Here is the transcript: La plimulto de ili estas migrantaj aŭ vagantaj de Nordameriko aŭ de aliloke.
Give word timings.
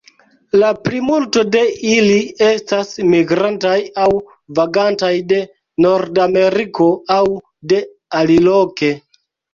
La 0.61 0.69
plimulto 0.85 1.41
de 1.55 1.59
ili 1.89 2.15
estas 2.47 2.89
migrantaj 3.11 3.75
aŭ 4.05 4.09
vagantaj 4.61 5.13
de 5.33 5.43
Nordameriko 5.87 6.89
aŭ 7.19 7.23
de 7.75 7.83
aliloke. 8.23 8.91